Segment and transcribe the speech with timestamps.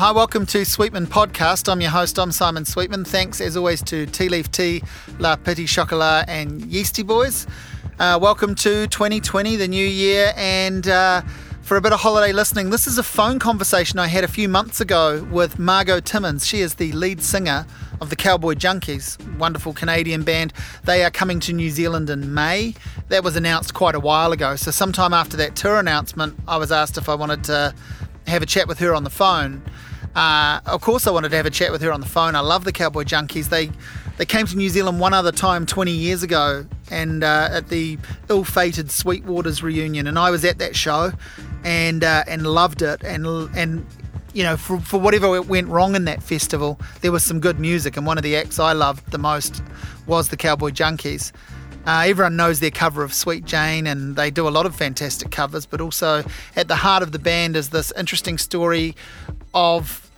[0.00, 1.70] Hi, welcome to Sweetman Podcast.
[1.70, 3.04] I'm your host, I'm Simon Sweetman.
[3.04, 4.82] Thanks as always to Tea Leaf Tea,
[5.18, 7.46] La Petit Chocolat, and Yeasty Boys.
[7.98, 11.20] Uh, welcome to 2020, the new year, and uh,
[11.60, 14.48] for a bit of holiday listening, this is a phone conversation I had a few
[14.48, 16.46] months ago with Margo Timmins.
[16.46, 17.66] She is the lead singer
[18.00, 20.54] of the Cowboy Junkies, wonderful Canadian band.
[20.84, 22.74] They are coming to New Zealand in May.
[23.08, 24.56] That was announced quite a while ago.
[24.56, 27.74] So, sometime after that tour announcement, I was asked if I wanted to
[28.26, 29.62] have a chat with her on the phone.
[30.14, 32.34] Uh, of course, I wanted to have a chat with her on the phone.
[32.34, 33.48] I love the Cowboy Junkies.
[33.48, 33.70] They
[34.16, 37.96] they came to New Zealand one other time 20 years ago, and uh, at the
[38.28, 41.12] ill-fated Sweetwaters reunion, and I was at that show,
[41.64, 43.86] and uh, and loved it, and and
[44.34, 47.96] you know for, for whatever went wrong in that festival, there was some good music,
[47.96, 49.62] and one of the acts I loved the most
[50.06, 51.32] was the Cowboy Junkies.
[51.86, 55.30] Uh, everyone knows their cover of Sweet Jane, and they do a lot of fantastic
[55.30, 55.64] covers.
[55.64, 56.24] But also,
[56.56, 58.94] at the heart of the band is this interesting story
[59.54, 60.10] of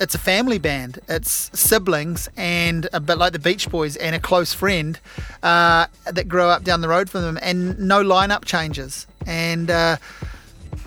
[0.00, 0.98] it's a family band.
[1.08, 4.98] It's siblings and a bit like the Beach Boys and a close friend
[5.42, 9.06] uh, that grew up down the road from them, and no lineup changes.
[9.26, 9.96] And uh,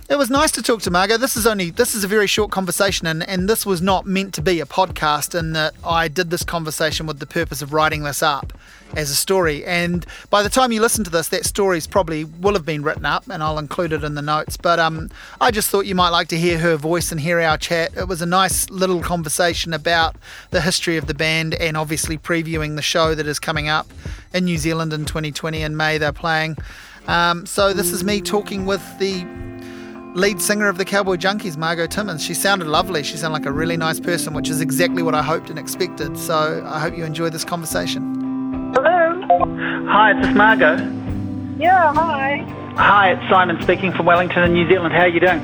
[0.09, 1.17] it was nice to talk to Margo.
[1.17, 4.33] This is only this is a very short conversation, and, and this was not meant
[4.35, 5.37] to be a podcast.
[5.37, 8.53] In that I did this conversation with the purpose of writing this up
[8.95, 9.65] as a story.
[9.65, 13.05] And by the time you listen to this, that story's probably will have been written
[13.05, 14.55] up, and I'll include it in the notes.
[14.55, 15.09] But um,
[15.41, 17.97] I just thought you might like to hear her voice and hear our chat.
[17.97, 20.15] It was a nice little conversation about
[20.51, 23.87] the history of the band, and obviously previewing the show that is coming up
[24.33, 25.97] in New Zealand in 2020 in May.
[25.97, 26.55] They're playing.
[27.07, 29.25] Um, so this is me talking with the
[30.17, 32.23] lead singer of the Cowboy Junkies, Margo Timmins.
[32.23, 33.03] She sounded lovely.
[33.03, 36.17] She sounded like a really nice person, which is exactly what I hoped and expected.
[36.17, 38.73] So I hope you enjoy this conversation.
[38.73, 39.21] Hello.
[39.87, 40.75] Hi, it's Margo?
[41.59, 42.37] Yeah, hi.
[42.77, 44.93] Hi, it's Simon speaking from Wellington in New Zealand.
[44.93, 45.41] How are you doing?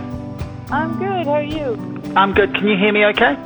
[0.72, 1.26] I'm good.
[1.28, 1.78] How are you?
[2.16, 2.54] I'm good.
[2.56, 3.38] Can you hear me okay?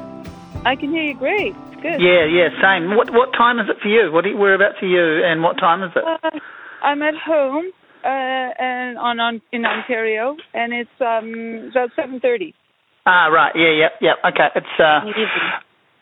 [0.66, 1.56] I can hear you great.
[1.72, 2.02] It's good.
[2.02, 2.96] Yeah, yeah, same.
[2.96, 4.12] What what time is it for you?
[4.12, 6.04] What are you, whereabouts are you and what time is it?
[6.04, 6.40] Uh,
[6.82, 7.72] I'm at home
[8.04, 12.54] uh, and on, on in Ontario, and it's um about seven thirty.
[13.06, 13.54] Ah, right.
[13.56, 14.30] Yeah, yeah, yeah.
[14.30, 14.48] Okay.
[14.56, 15.00] It's uh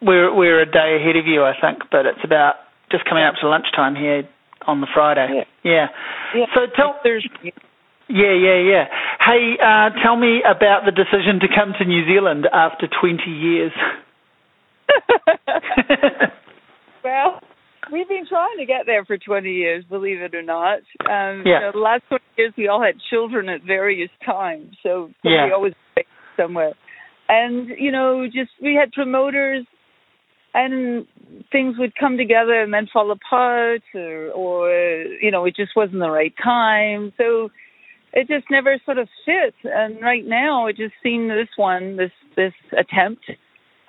[0.01, 2.55] we're we're a day ahead of you, I think, but it's about
[2.91, 4.27] just coming up to lunchtime here
[4.67, 5.43] on the Friday.
[5.63, 5.87] Yeah.
[6.33, 6.45] Yeah.
[6.53, 7.53] So tell Thursday.
[8.07, 8.85] Yeah, yeah, yeah.
[9.19, 13.71] Hey, uh, tell me about the decision to come to New Zealand after 20 years.
[17.03, 17.41] well,
[17.91, 20.79] we've been trying to get there for 20 years, believe it or not.
[21.01, 21.53] Um, Yeah.
[21.53, 25.45] you know, the last 20 years, we all had children at various times, so Yeah.
[25.45, 25.73] we always
[26.37, 26.73] somewhere.
[27.27, 29.65] And you know, just we had promoters,
[30.53, 31.05] and
[31.51, 34.71] things would come together and then fall apart, or, or
[35.21, 37.11] you know, it just wasn't the right time.
[37.17, 37.51] So
[38.13, 39.55] it just never sort of fit.
[39.63, 43.29] And right now, it just seemed this one, this this attempt,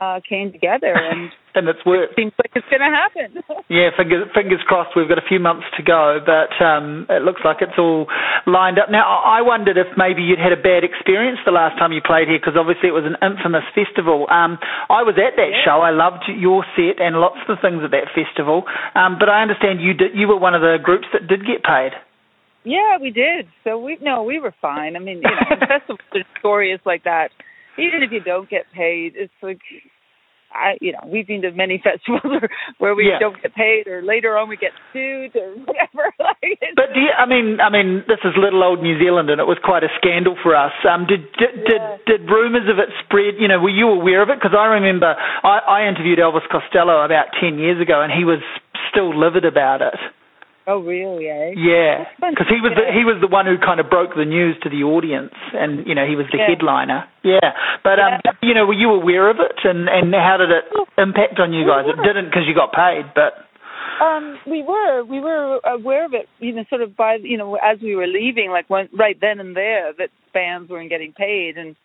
[0.00, 2.14] uh, came together, and and it's worked.
[2.16, 3.42] seems like it's going to happen.
[3.68, 4.94] Yeah, fingers, fingers crossed.
[4.94, 8.06] We've got a few months to go, but um, it looks like it's all
[8.46, 8.92] lined up.
[8.94, 11.98] Now, I I wondered if maybe you'd had a bad experience the last time you
[12.00, 14.30] played here, because obviously it was an infamous festival.
[14.30, 14.58] Um,
[14.88, 15.64] I was at that Yeah.
[15.66, 15.80] show.
[15.82, 18.62] I loved your set and lots of the things at that festival.
[18.94, 21.64] Um, but I understand you did, you were one of the groups that did get
[21.66, 21.90] paid.
[22.62, 23.48] Yeah, we did.
[23.64, 24.94] So we no, we were fine.
[24.94, 27.30] I mean, you know, festivals are notorious like that.
[27.78, 29.60] Even if you don't get paid, it's like
[30.52, 32.42] I, you know, we've been to many festivals
[32.78, 33.18] where, we Yeah.
[33.18, 36.12] don't get paid, or later on we get sued, or whatever.
[36.18, 39.40] Like, But do you, I mean, I mean, this is little old New Zealand, and
[39.40, 40.72] it was quite a scandal for us.
[40.88, 41.96] Um, did did Yeah.
[42.06, 43.34] did, did rumours of it spread?
[43.38, 44.38] You know, were you aware of it?
[44.38, 48.40] Because I remember I, I interviewed Elvis Costello about ten years ago, and he was
[48.90, 49.98] still livid about it.
[50.66, 51.28] Oh, really?
[51.28, 51.54] Eh?
[51.56, 54.56] Yeah, because he was the, he was the one who kind of broke the news
[54.62, 56.48] to the audience, and you know he was the Yeah.
[56.48, 57.04] headliner.
[57.22, 58.32] Yeah, but um, Yeah.
[58.42, 60.64] you know, were you aware of it, and and how did it
[60.98, 61.84] impact on you We guys?
[61.88, 63.44] It didn't because you got paid, but
[64.00, 67.56] Um, we were we were aware of it, you know, sort of by you know
[67.56, 71.56] as we were leaving, like when, right then and there, that bands weren't getting paid,
[71.56, 71.76] and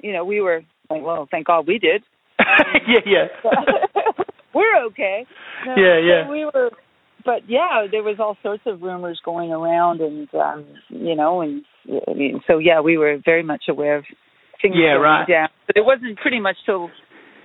[0.00, 2.02] you know we were like, well, thank God we did.
[2.88, 3.26] yeah, yeah.
[4.54, 5.26] we're okay.
[5.66, 6.28] No, Yeah, yeah.
[6.28, 6.70] We were,
[7.24, 11.64] but yeah, there was all sorts of rumors going around, and um, you know, and
[12.08, 14.04] I mean, so yeah, we were very much aware of
[14.62, 15.28] things Yeah, going right.
[15.28, 15.48] down.
[15.66, 16.90] But it wasn't pretty much till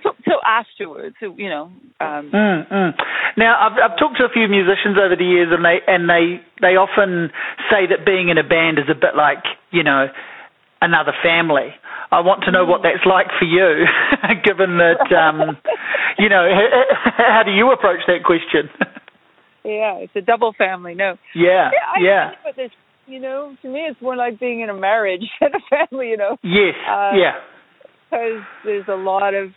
[0.02, 1.16] till, till afterwards.
[1.20, 1.64] You know,
[2.00, 2.92] um, Mm, mm.
[3.36, 6.40] Now, I've, I've talked to a few musicians over the years, and they and they
[6.60, 7.30] they often
[7.70, 10.08] say that being in a band is a bit like you know
[10.80, 11.74] another family.
[12.12, 13.84] I want to know what that's like for you,
[14.44, 15.56] given that um,
[16.18, 16.48] you know
[17.16, 18.70] how do you approach that question?
[19.66, 20.94] yeah, it's a double family.
[20.94, 22.66] No, yeah, yeah, I yeah.
[23.08, 26.10] You know, to me, it's more like being in a marriage than a family.
[26.10, 27.34] You know, yes, Uh, yeah,
[28.10, 29.50] because there's a lot of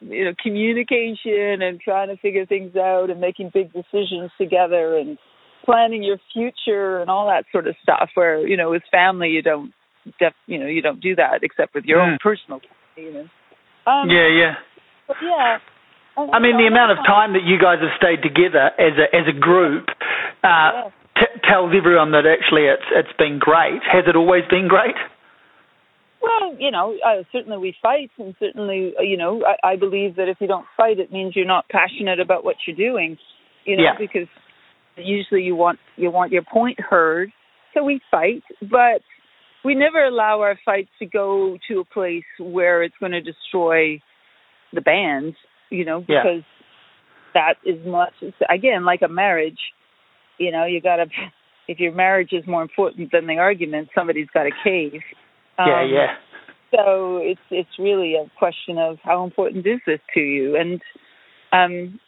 [0.00, 5.18] you know communication and trying to figure things out and making big decisions together and
[5.64, 8.10] planning your future and all that sort of stuff.
[8.14, 9.72] Where you know with family you don't
[10.18, 12.12] def, you know you don't do that except with your Mm.
[12.12, 12.60] own personal
[12.96, 13.26] you know.
[13.86, 14.54] Um, Yeah, yeah.
[15.08, 15.58] but yeah.
[16.16, 19.26] I mean, the amount of time that you guys have stayed together as a as
[19.28, 19.86] a group
[20.44, 23.80] uh, t- tells everyone that actually it's it's been great.
[23.90, 24.96] Has it always been great?
[26.22, 30.16] Well, you know, uh, certainly we fight, and certainly, uh, you know, I, I believe
[30.16, 33.16] that if you don't fight, it means you're not passionate about what you're doing.
[33.64, 33.94] You know, Yeah.
[33.98, 34.28] because
[34.96, 37.32] usually you want you want your point heard.
[37.72, 39.00] So we fight, but
[39.64, 44.00] we never allow our fights to go to a place where it's going to destroy
[44.72, 45.34] the band.
[45.70, 46.22] You know, Yeah.
[46.22, 46.44] because
[47.34, 48.14] that is much
[48.48, 49.60] again like a marriage.
[50.38, 51.06] You know, you got to
[51.68, 55.02] if your marriage is more important than the argument, somebody's got to cave.
[55.58, 56.16] yeah, Um, yeah.
[56.74, 60.82] so it's it's really a question of how important is this to you, and
[61.52, 62.00] um,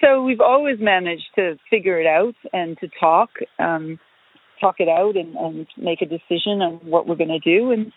[0.00, 3.98] so we've always managed to figure it out and to talk, um,
[4.60, 7.92] talk it out, and, and make a decision on what we're going to do, and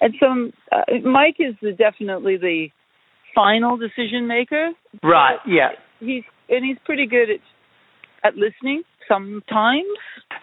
[0.00, 2.68] and so uh, Mike is the, definitely the
[3.34, 4.70] final decision maker.
[5.02, 5.38] Right.
[5.46, 5.70] Yeah.
[6.00, 7.40] He's and he's pretty good at
[8.24, 9.84] at listening sometimes.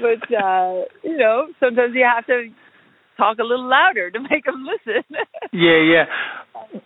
[0.00, 2.48] but uh, you know, sometimes you have to
[3.16, 5.04] talk a little louder to make them listen.
[5.52, 6.04] Yeah, yeah.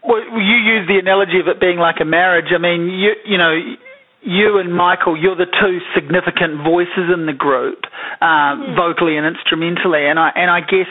[0.02, 2.48] Well, you use the analogy of it being like a marriage.
[2.48, 3.52] I mean, you you know,
[4.22, 7.84] you and Michael, you're the two significant voices in the group,
[8.22, 10.08] um, vocally and instrumentally.
[10.08, 10.88] And I and I guess,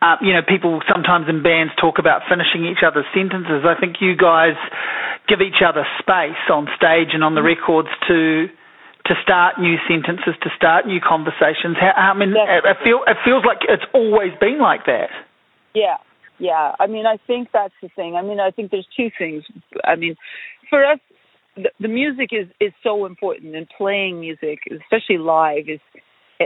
[0.00, 3.66] uh, you know, people sometimes in bands talk about finishing each other's sentences.
[3.66, 4.54] I think you guys
[5.26, 8.46] give each other space on stage and on the records to
[9.06, 11.76] to start new sentences, to start new conversations.
[11.80, 15.10] How, I mean, it, it feel it feels like it's always been like that.
[15.74, 15.96] Yeah,
[16.38, 16.74] yeah.
[16.78, 18.16] I mean, I think that's the thing.
[18.16, 19.44] I mean, I think there's two things.
[19.84, 20.16] I mean,
[20.70, 21.00] for us,
[21.56, 25.80] the, the music is is so important, and playing music, especially live, is.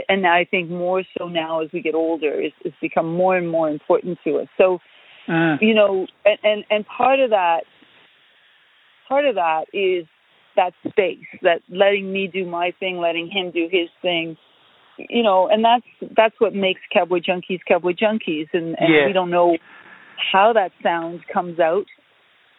[0.09, 3.49] And I think more so now as we get older, it's, it's become more and
[3.49, 4.47] more important to us.
[4.57, 4.79] So,
[5.25, 5.61] Mm.
[5.61, 7.61] you know, and, and and part of that,
[9.07, 10.05] part of that is
[10.57, 14.35] that space, that letting me do my thing, letting him do his thing,
[14.97, 19.07] you know, and that's that's what makes Cowboy Junkies Cowboy Junkies, and, and Yeah.
[19.07, 19.57] we don't know
[20.33, 21.85] how that sound comes out,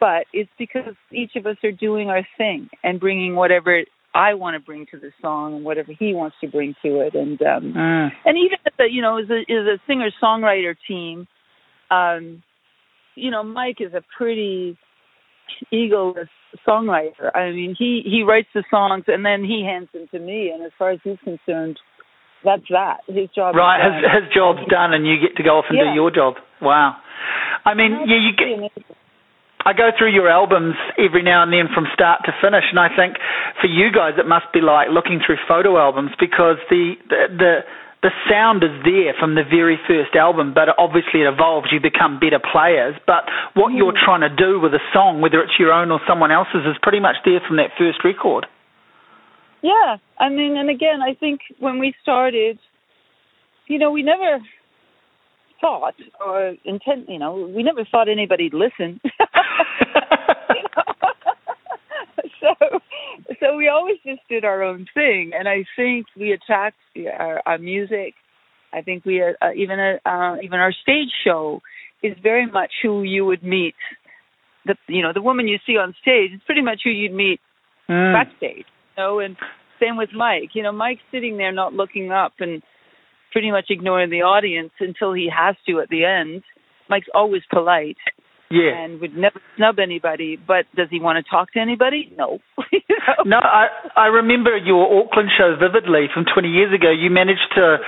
[0.00, 3.84] but it's because each of us are doing our thing and bringing whatever
[4.14, 7.14] I want to bring to the song and whatever he wants to bring to it,
[7.14, 8.12] and um, Mm.
[8.24, 11.26] and even as a, you know as a as a singer songwriter team,
[11.90, 12.42] um,
[13.16, 14.78] you know Mike is a pretty
[15.72, 16.28] egoless
[16.66, 17.34] songwriter.
[17.34, 20.62] I mean he he writes the songs and then he hands them to me, and
[20.64, 21.80] as far as he's concerned,
[22.44, 23.00] that's that.
[23.08, 23.56] His job.
[23.56, 25.90] Right, is his, his job's done, and you get to go off and Yeah.
[25.90, 26.34] do your job.
[26.62, 26.96] Wow.
[27.64, 28.84] I mean, yeah, you get.
[29.64, 32.92] I go through your albums every now and then from start to finish, and I
[32.92, 33.16] think
[33.60, 37.54] for you guys it must be like looking through photo albums because the the the,
[38.04, 41.72] the sound is there from the very first album, but obviously it evolves.
[41.72, 43.24] You become better players, but
[43.56, 44.04] what you're mm.
[44.04, 47.00] trying to do with a song, whether it's your own or someone else's, is pretty
[47.00, 48.44] much there from that first record.
[49.64, 52.58] Yeah, I mean, and again, I think when we started,
[53.66, 54.44] you know, we never
[55.64, 59.00] thought or intent, you know, we never thought anybody'd listen.
[60.50, 60.94] You know?
[62.44, 62.78] So,
[63.40, 66.76] so we always just did our own thing, and I think we attacked
[67.18, 68.14] our, our music.
[68.72, 71.60] I think we uh, even uh, even our stage show
[72.02, 73.76] is very much who you would meet.
[74.66, 77.40] The you know the woman you see on stage is pretty much who you'd meet
[77.88, 78.14] Mm.
[78.14, 78.64] backstage.
[78.96, 79.36] You know, and
[79.78, 80.50] same with Mike.
[80.54, 82.62] You know, Mike's sitting there not looking up and
[83.30, 86.42] pretty much ignoring the audience until he has to at the end.
[86.88, 87.98] Mike's always polite
[88.54, 88.76] Yeah.
[88.84, 92.12] and would never snub anybody, but does he want to talk to anybody?
[92.16, 92.38] No.
[92.72, 93.22] You know?
[93.24, 96.90] No, I I remember your Auckland show vividly from 20 years ago.
[96.90, 97.78] You managed to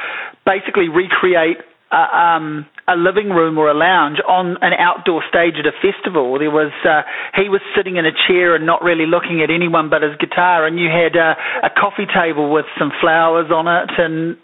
[0.45, 1.59] basically recreate
[1.93, 6.39] a, um, a living room or a lounge on an outdoor stage at a festival.
[6.39, 7.03] There was uh,
[7.41, 10.67] he was sitting in a chair and not really looking at anyone but his guitar,
[10.67, 14.37] and you had uh, a coffee table with some flowers on it, and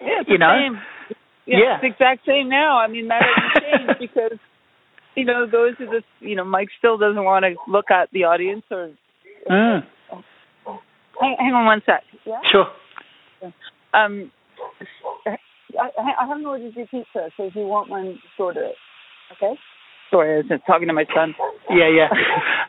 [0.00, 0.74] Yeah, it's you the know, same.
[1.46, 1.74] Yeah, Yeah.
[1.74, 2.78] it's the exact same now.
[2.78, 4.38] I mean, that hasn't changed because
[5.16, 8.24] you know those are the you know Mike still doesn't want to look at the
[8.24, 8.90] audience or
[9.50, 9.82] mm,
[11.20, 12.02] hang, hang on one sec.
[12.24, 12.40] Yeah.
[12.50, 12.66] sure.
[13.92, 14.30] Um,
[15.26, 15.36] I,
[16.20, 18.74] I haven't ordered your pizza, so if you want one, just order it.
[19.32, 19.58] Okay.
[20.10, 21.34] Sorry, I was just talking to my son.
[21.70, 22.08] Yeah, yeah.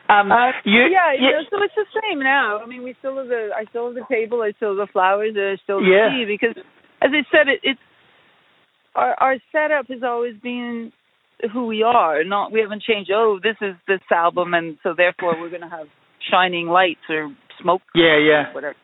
[0.08, 2.60] Um, Uh, you, yeah, you- know, so it's the same now.
[2.62, 4.92] I mean, we still have the, I still have the table, I still have the
[4.92, 6.10] flowers, and I still have Yeah.
[6.10, 6.54] the tea because,
[7.02, 7.80] as I said, it, it's
[8.94, 10.92] our our setup has always been
[11.52, 12.24] who we are.
[12.24, 13.10] Not we haven't changed.
[13.12, 15.86] Oh, this is this album, and so therefore we're going to have
[16.30, 17.82] shining lights or smoke.
[17.94, 18.52] Yeah, yeah.
[18.52, 18.76] Whatever.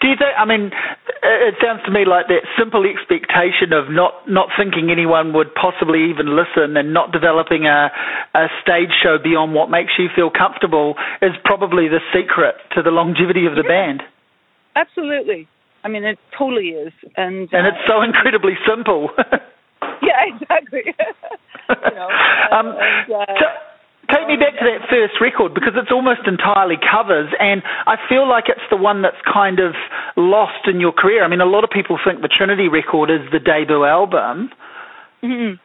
[0.00, 0.32] Do you think?
[0.36, 0.72] I mean,
[1.22, 6.08] it sounds to me like that simple expectation of not not thinking anyone would possibly
[6.10, 7.92] even listen, and not developing a
[8.34, 12.90] a stage show beyond what makes you feel comfortable is probably the secret to the
[12.90, 13.68] longevity of the yeah.
[13.68, 14.02] band.
[14.76, 15.48] Absolutely.
[15.84, 19.10] I mean, it totally is, and and uh, it's so incredibly simple.
[20.02, 20.82] yeah, exactly.
[21.68, 22.08] you know,
[22.52, 23.26] um, and, uh,
[24.06, 27.60] Take me back to that first record because it's almost entirely covers, and
[27.90, 29.74] I feel like it's the one that's kind of
[30.16, 31.24] lost in your career.
[31.24, 34.50] I mean, a lot of people think the Trinity record is the debut album.
[35.24, 35.58] Mm-hmm.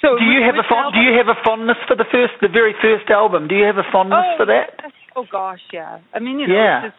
[0.00, 2.46] So do you have a fond, do you have a fondness for the first, the
[2.46, 3.48] very first album?
[3.48, 4.92] Do you have a fondness oh, for that?
[5.16, 5.98] Oh gosh, yeah.
[6.12, 6.86] I mean, you know, yeah.
[6.86, 6.96] it's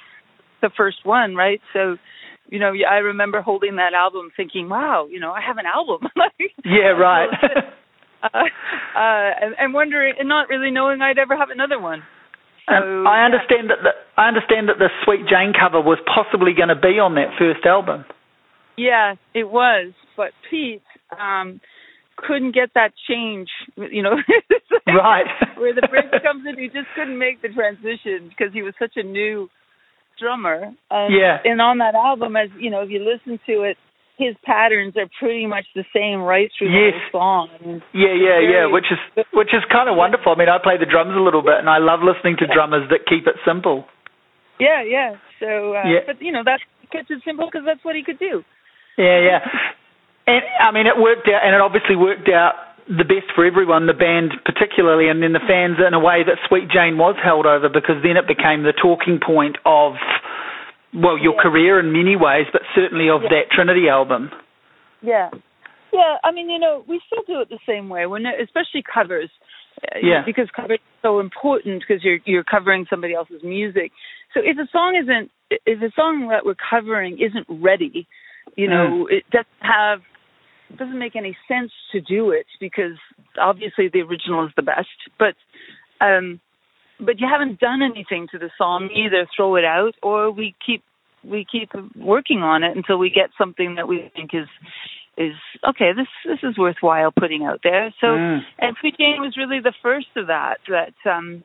[0.62, 1.62] the first one, right?
[1.72, 1.98] So
[2.50, 6.08] you know, I remember holding that album thinking, wow, you know, I have an album.
[6.66, 7.30] yeah, right.
[8.24, 12.04] uh, uh, and, and wondering, and not really knowing I'd ever have another one.
[12.68, 13.76] So, I understand yeah.
[13.76, 17.14] that the, I understand that the Sweet Jane cover was possibly going to be on
[17.16, 18.06] that first album.
[18.78, 20.82] Yeah, it was, but Pete
[21.18, 21.62] um
[22.18, 24.16] couldn't get that change, you know.
[24.16, 25.26] like right.
[25.58, 28.94] where the bridge comes in, he just couldn't make the transition because he was such
[28.96, 29.50] a new
[30.20, 30.74] drummer.
[30.90, 31.38] And, yeah.
[31.44, 33.78] And on that album, as you know, if you listen to it,
[34.18, 36.96] his patterns are pretty much the same right through yes.
[37.12, 37.50] the whole song.
[37.52, 39.00] I mean, yeah, yeah, yeah, which is
[39.34, 40.32] which is kind of wonderful.
[40.32, 42.88] I mean, I play the drums a little bit, and I love listening to drummers
[42.90, 43.86] that keep it simple.
[44.60, 45.20] Yeah, yeah.
[45.40, 46.08] So, uh, yeah.
[46.08, 48.44] but you know, that kept it simple because that's what he could do.
[48.98, 49.40] Yeah, yeah.
[50.28, 52.56] and I mean, it worked out, and it obviously worked out
[52.88, 56.38] the best for everyone, the band particularly, and then the fans in a way that
[56.48, 59.94] Sweet Jane was held over because then it became the talking point of
[60.94, 61.42] well, your yeah.
[61.42, 63.30] career in many ways, but certainly of yeah.
[63.30, 64.30] that Trinity album.
[65.02, 65.30] Yeah,
[65.92, 66.18] yeah.
[66.24, 69.30] I mean, you know, we still do it the same way when, especially covers.
[69.84, 70.24] uh, Yeah.
[70.26, 73.92] Because covers is so important because you're you're covering somebody else's music.
[74.34, 75.32] So if a song isn't,
[75.66, 78.08] if a song that we're covering isn't ready,
[78.56, 79.18] you know, Mm.
[79.18, 80.02] it doesn't have,
[80.70, 82.98] it doesn't make any sense to do it because
[83.40, 84.88] obviously the original is the best.
[85.20, 85.36] But
[86.02, 86.40] um,
[87.00, 88.90] but you haven't done anything to the song.
[88.94, 90.84] Either throw it out or we keep
[91.24, 94.48] we keep working on it until we get something that we think is
[95.18, 95.34] is
[95.68, 95.92] okay.
[95.96, 97.94] This this is worthwhile putting out there.
[98.02, 98.42] So Mm.
[98.60, 100.60] and Sweet Jane was really the first of that.
[100.68, 101.44] That um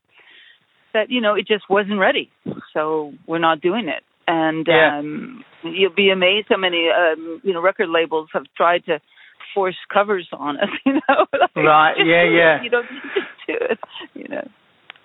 [0.92, 2.30] that you know it just wasn't ready.
[2.72, 4.02] So we're not doing it.
[4.26, 4.98] And Yeah.
[4.98, 9.00] um you'll be amazed how many um you know record labels have tried to
[9.54, 10.68] force covers on us.
[10.86, 12.62] You know, like, Right, yeah, yeah.
[12.62, 13.78] You don't just do it.
[14.14, 14.48] You know.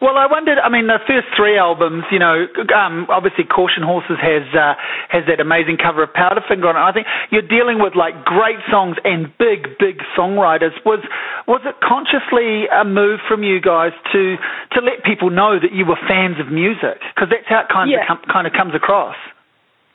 [0.06, 0.60] Well, I wondered.
[0.62, 2.46] I mean, the first three albums, you know,
[2.78, 4.78] um, obviously Caution Horses has uh,
[5.10, 6.86] has that amazing cover of Powderfinger on it.
[6.86, 10.78] I think you're dealing with like great songs and big, big songwriters.
[10.86, 11.02] Was
[11.50, 14.38] was it consciously a move from you guys to
[14.78, 17.02] to let people know that you were fans of music?
[17.18, 18.06] Because that's how it kind Yeah.
[18.06, 19.18] of com- kind of comes across.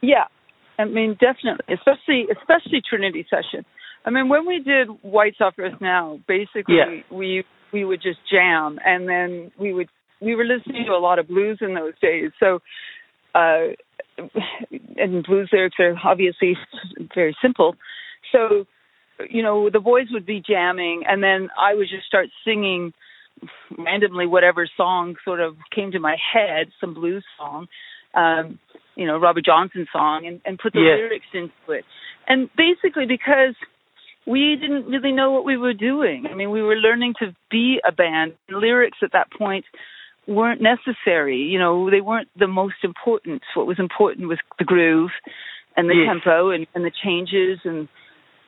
[0.03, 0.27] Yeah,
[0.77, 3.65] I mean definitely, especially especially Trinity Session.
[4.05, 7.07] I mean, when we did Whites Off Earth Now, basically Yeah.
[7.15, 9.87] we we would just jam, and then we would
[10.21, 12.31] we were listening to a lot of blues in those days.
[12.39, 12.61] So,
[13.35, 13.69] uh,
[14.97, 16.57] and blues lyrics are obviously
[17.15, 17.77] very simple.
[18.33, 18.67] So,
[19.29, 22.93] you know, the boys would be jamming, and then I would just start singing
[23.79, 27.67] randomly whatever song sort of came to my head, some blues song,
[28.15, 28.59] um,
[28.97, 30.97] you know, Robert Johnson song, and, and put the Yeah.
[30.97, 31.85] lyrics into it.
[32.29, 33.55] And basically because
[34.27, 36.27] we didn't really know what we were doing.
[36.31, 38.35] I mean, we were learning to be a band.
[38.51, 39.65] Lyrics at that point
[40.31, 41.39] weren't necessary.
[41.39, 43.43] You know, they weren't the most important.
[43.55, 45.11] What was important was the groove
[45.77, 46.07] and the Yes.
[46.09, 47.89] tempo and, and the changes and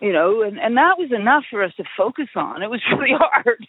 [0.01, 2.61] you know, and, and that was enough for us to focus on.
[2.63, 3.67] It was really hard.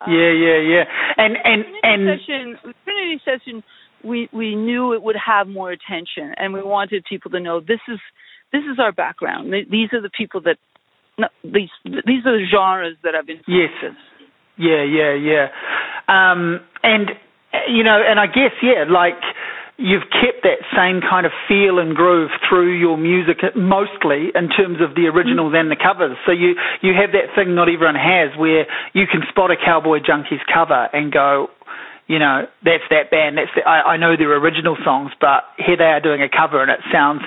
[0.00, 0.84] Um, Yeah, yeah, yeah.
[1.16, 3.62] And and Trinity and session, Trinity session,
[4.02, 7.80] we we knew it would have more attention, and we wanted people to know this
[7.88, 8.00] is
[8.52, 9.52] this is our background.
[9.52, 10.56] These are the people that
[11.18, 13.70] no, these these are the genres that I've been Yes.
[14.56, 15.46] Yeah, yeah, yeah.
[16.08, 17.10] Um, and
[17.68, 19.18] you know, and I guess yeah, like
[19.76, 24.76] you've kept that same kind of feel and groove through your music mostly in terms
[24.80, 26.16] of the originals and the covers.
[26.26, 30.00] So you you have that thing not everyone has where you can spot a Cowboy
[30.00, 31.48] Junkies cover and go.
[32.06, 33.38] You know, that's that band.
[33.38, 36.60] That's the, I, I know their original songs, but here they are doing a cover,
[36.60, 37.22] and it sounds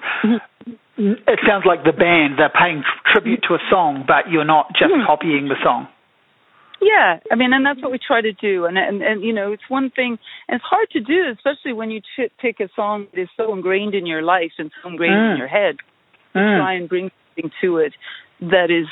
[0.98, 2.38] it sounds like the band.
[2.38, 5.06] They're paying tr- tribute to a song, but you're not just Mhm.
[5.06, 5.88] copying the song.
[6.84, 8.66] Yeah, I mean, and that's what we try to do.
[8.66, 11.90] And and and you know, it's one thing, and it's hard to do, especially when
[11.92, 15.16] you ch- pick a song that is so ingrained in your life and so ingrained
[15.16, 15.32] Mm.
[15.34, 15.78] in your head.
[16.34, 16.58] To Mm.
[16.60, 17.94] try and bring something to it
[18.42, 18.88] that is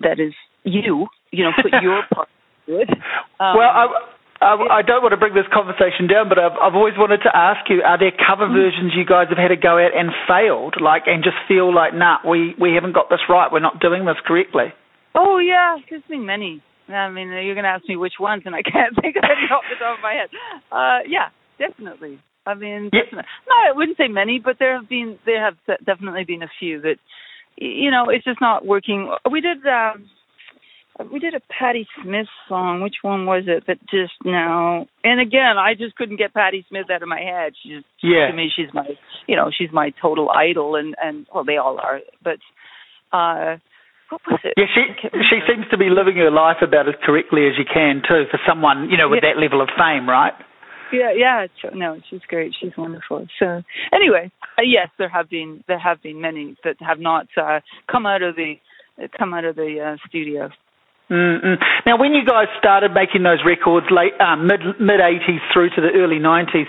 [0.00, 0.32] that is
[0.64, 2.28] you you know put your part
[2.66, 2.90] into it.
[3.40, 3.84] Um, well, I,
[4.40, 7.36] I, I don't want to bring this conversation down, but I've, I've always wanted to
[7.36, 8.54] ask you: Are there cover Mm.
[8.54, 11.92] versions you guys have had to go at and failed, like, and just feel like,
[11.94, 13.50] nah, we we haven't got this right.
[13.52, 14.72] We're not doing this correctly.
[15.14, 16.62] Oh yeah, there's been many.
[16.88, 19.46] I mean, you're going to ask me which ones, and I can't think of any
[19.52, 20.28] off the top of my head.
[20.72, 21.28] Uh, yeah,
[21.58, 22.18] definitely.
[22.46, 23.02] I mean, Yeah.
[23.02, 23.28] definitely.
[23.48, 26.80] no, I wouldn't say many, but there have been there have definitely been a few
[26.82, 26.96] that,
[27.56, 29.12] you know, it's just not working.
[29.30, 30.08] We did um,
[31.12, 32.80] we did a Patti Smith song.
[32.80, 33.64] Which one was it?
[33.66, 37.52] That just now, and again, I just couldn't get Patti Smith out of my head.
[37.62, 38.28] She just Yeah.
[38.28, 38.86] to me, she's my,
[39.26, 42.38] you know, she's my total idol, and and well, they all are, but.
[43.12, 43.58] uh
[44.10, 44.54] what was it?
[44.56, 44.82] Yeah, she
[45.28, 48.40] she seems to be living her life about as correctly as you can too for
[48.46, 49.34] someone you know with Yeah.
[49.34, 50.32] that level of fame, right?
[50.92, 51.46] Yeah, yeah.
[51.74, 52.54] No, she's great.
[52.58, 53.26] She's wonderful.
[53.38, 53.62] So
[53.92, 57.60] anyway, uh, yes, there have been there have been many that have not uh,
[57.90, 58.54] come out of the
[59.18, 60.50] come out of the uh, studio.
[61.10, 61.56] Mm-mm.
[61.86, 65.80] Now, when you guys started making those records, late uh, mid mid eighties through to
[65.80, 66.66] the early nineties,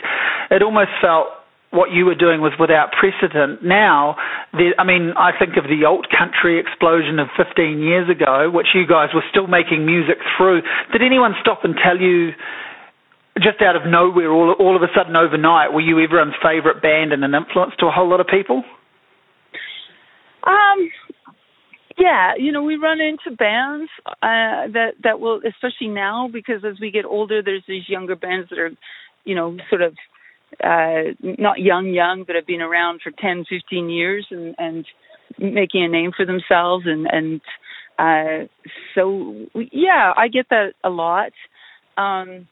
[0.49, 1.27] it almost felt
[1.71, 3.63] what you were doing was without precedent.
[3.63, 4.15] Now,
[4.53, 8.73] there, I mean, I think of the alt country explosion of 15 years ago, which
[8.73, 10.61] you guys were still making music through.
[10.91, 12.31] Did anyone stop and tell you?
[13.37, 17.13] Just out of nowhere, all all of a sudden overnight, were you everyone's favourite band
[17.13, 18.63] and an influence to a whole lot of people?
[20.43, 20.89] Um,
[21.97, 26.79] yeah, you know, we run into bands uh, that that will, especially now, because as
[26.81, 28.71] we get older, there's these younger bands that are,
[29.23, 29.95] you know, sort of
[30.63, 34.85] uh not young young but have been around for 10 15 years and and
[35.37, 37.41] making a name for themselves and and
[37.99, 38.47] uh
[38.95, 41.31] so yeah i get that a lot.
[41.97, 42.47] Um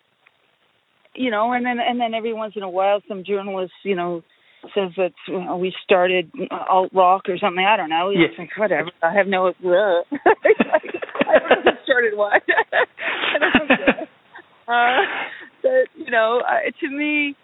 [1.15, 4.23] you know and then and then every once in a while some journalist you know
[4.73, 7.65] says that you know, we started alt rock or something.
[7.65, 8.09] I don't know.
[8.09, 8.27] Yeah.
[8.29, 8.89] it's like whatever.
[9.01, 10.11] I have no i don't
[11.65, 12.41] know who started what.
[12.73, 14.07] I don't know.
[14.73, 15.01] uh
[15.61, 17.35] but you know uh, to me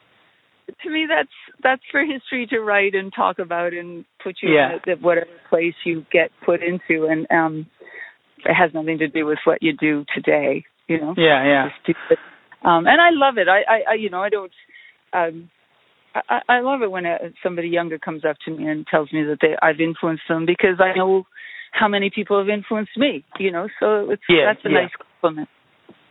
[0.83, 1.29] to me that's
[1.61, 4.77] that's for history to write and talk about and put you Yeah.
[4.85, 7.67] in whatever place you get put into and um
[8.45, 11.95] it has nothing to do with what you do today you know Yeah, yeah.
[12.63, 14.51] Um and i love it i i, I you know i don't
[15.13, 15.49] um
[16.15, 19.23] I, I love it when uh somebody younger comes up to me and tells me
[19.23, 21.25] that they I've influenced them because I know
[21.71, 23.67] how many people have influenced me, you know.
[23.79, 24.81] So it's Yeah, that's a yeah.
[24.81, 25.49] nice compliment.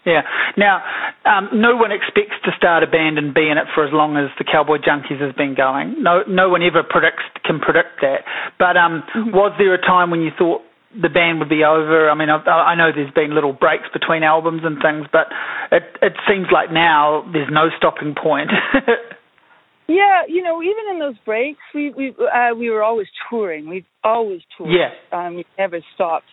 [0.04, 0.22] Yeah.
[0.56, 0.82] Now,
[1.24, 4.16] um, no one expects to start a band and be in it for as long
[4.16, 6.02] as the Cowboy Junkies has been going.
[6.02, 8.24] No, no one ever predicts can predict that.
[8.58, 9.32] But um, Mhm.
[9.32, 10.62] was there a time when you thought
[10.94, 12.10] the band would be over?
[12.10, 15.28] I mean, I, I know there's been little breaks between albums and things, but
[15.70, 18.50] it it seems like now there's no stopping point.
[19.88, 23.68] Yeah, you know, even in those breaks, we we uh, we were always touring.
[23.68, 24.70] We've always toured.
[24.72, 24.90] Yeah.
[25.12, 26.26] um, we never stopped.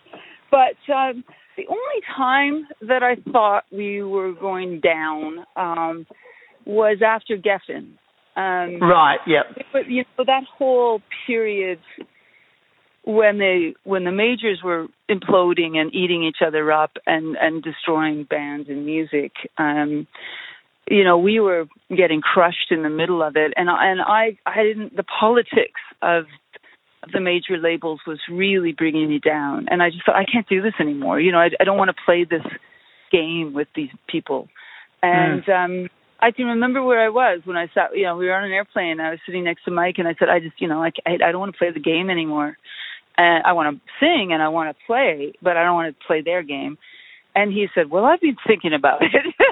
[0.51, 1.23] But um,
[1.59, 6.05] the only time that I thought we were going down um,
[6.65, 7.93] was after Geffen.
[8.35, 9.19] Um, right.
[9.27, 9.65] Yep.
[9.73, 11.79] But you know that whole period
[13.03, 18.23] when they when the majors were imploding and eating each other up and and destroying
[18.23, 19.31] bands and music.
[19.57, 20.07] Um,
[20.89, 24.37] you know, we were getting crushed in the middle of it, and I- and I
[24.45, 24.95] I didn't.
[24.95, 26.25] The politics of
[27.11, 30.61] the major labels was really bringing me down, and I just thought I can't do
[30.61, 31.19] this anymore.
[31.19, 32.45] You know, I, I don't want to play this
[33.11, 34.49] game with these people,
[35.01, 35.89] and um
[36.21, 37.95] I can remember where I was when I sat.
[37.95, 38.91] You know, we were on an airplane.
[38.91, 40.91] And I was sitting next to Mike, and I said, I just, you know, I
[41.05, 42.57] I, I don't want to play the game anymore.
[43.17, 46.05] And I want to sing and I want to play, but I don't want to
[46.05, 46.77] play their game.
[47.35, 49.11] And he said, Well, I've been thinking about it.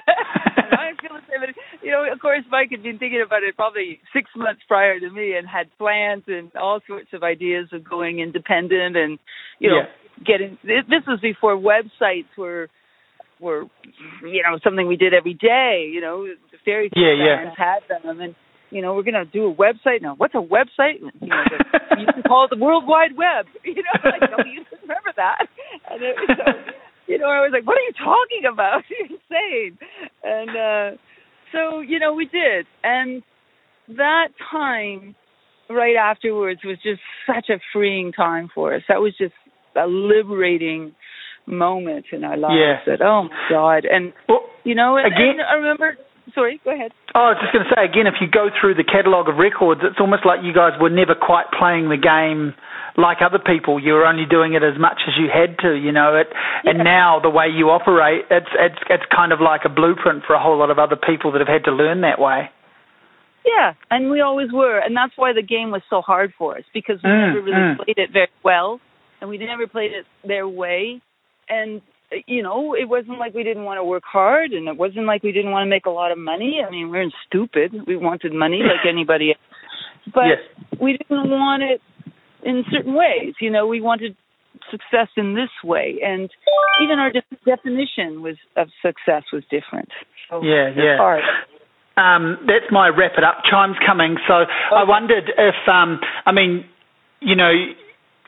[1.10, 1.54] and I feel the same.
[1.56, 5.00] But, you know, of course, Mike had been thinking about it probably six months prior
[5.00, 9.20] to me and had plans and all sorts of ideas of going independent and,
[9.60, 10.24] you know, Yeah.
[10.26, 10.58] getting.
[10.64, 12.70] This was before websites were
[13.40, 13.66] were
[14.24, 15.90] you know something we did every day.
[15.94, 17.44] You know, the fairy tale Yeah, yeah.
[17.44, 18.34] bands had them, and
[18.72, 20.16] you know we're gonna do a website now.
[20.18, 21.00] What's a website?
[21.22, 23.46] You know, the, you can call it the World Wide Web.
[23.64, 25.46] You know, like no, you remember that.
[25.92, 26.44] And it, so,
[27.08, 28.84] you know, I was like, what are you talking about?
[28.90, 29.78] You're insane.
[30.24, 30.98] And uh
[31.54, 33.24] so you know we did, and
[33.90, 35.16] that time
[35.70, 38.82] right afterwards was just such a freeing time for us.
[38.90, 39.34] That was just
[39.76, 40.94] a liberating
[41.46, 42.56] moment in our lives.
[42.60, 42.96] Yeah.
[42.98, 45.98] That oh my god, and Well, you know, and, Again- and I remember.
[46.38, 46.94] Sorry, go ahead.
[47.18, 49.42] Oh, I was just going to say again, if you go through the catalogue of
[49.42, 52.54] records, it's almost like you guys were never quite playing the game
[52.94, 53.82] like other people.
[53.82, 56.14] You were only doing it as much as you had to, you know.
[56.14, 56.30] It,
[56.62, 60.38] and now the way you operate, it's it's it's kind of like a blueprint for
[60.38, 62.54] a whole lot of other people that have had to learn that way.
[63.42, 66.66] Yeah, and we always were, and that's why the game was so hard for us
[66.74, 67.78] because we Mm, never really mm.
[67.78, 68.80] played it very well,
[69.22, 71.02] and we never played it their way,
[71.50, 71.82] and
[72.26, 75.24] you know, it wasn't like we didn't want to work hard, and it wasn't like
[75.24, 76.62] we didn't want to make a lot of money.
[76.66, 77.74] I mean, we weren't stupid.
[77.86, 80.40] We wanted money like anybody else, but Yes.
[80.82, 81.82] we didn't want it
[82.44, 83.34] in certain ways.
[83.42, 84.16] You know, we wanted
[84.72, 86.30] success in this way, and
[86.84, 89.90] even our de- definition was of success was different.
[90.30, 90.98] So Yeah, yeah.
[90.98, 91.24] hard.
[91.98, 93.42] Um, that's my wrap it up.
[93.50, 94.18] Chime's coming.
[94.28, 94.34] So
[94.76, 96.64] I wondered if, um, I mean,
[97.22, 97.52] you know,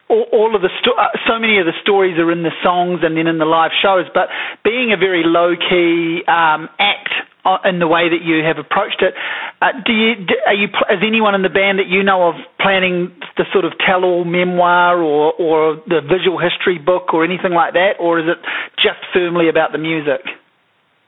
[0.10, 3.00] all, all of the sto- uh, so many of the stories are in the songs
[3.04, 4.06] and then in the live shows.
[4.14, 4.28] But
[4.64, 7.14] being a very low key um, act
[7.46, 9.14] uh, in the way that you have approached it,
[9.62, 10.28] uh, do you?
[10.48, 10.68] Are you?
[10.90, 14.98] Is anyone in the band that you know of planning the sort of tell-all memoir
[14.98, 18.40] or or the visual history book or anything like that, or is it
[18.76, 20.26] just firmly about the music?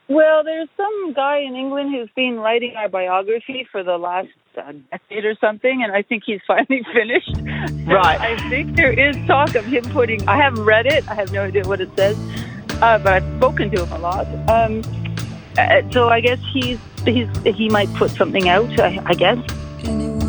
[0.08, 4.72] Well, there's some guy in England who's been writing our biography for the last uh,
[4.90, 7.34] decade or something, and I think he's finally finished.
[7.86, 8.20] Right.
[8.20, 10.26] I think there is talk of him putting.
[10.28, 11.08] I haven't read it.
[11.08, 12.18] I have no idea what it says,
[12.82, 14.26] uh, but I've spoken to him a lot.
[14.48, 14.82] Um,
[15.58, 18.78] uh, so I guess he's he's he might put something out.
[18.80, 19.38] I, I guess.
[19.84, 20.22] Anyone